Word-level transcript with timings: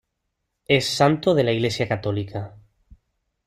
Es 0.65 0.89
santo 0.89 1.35
de 1.35 1.43
la 1.43 1.51
iglesia 1.51 1.87
católica. 1.87 2.57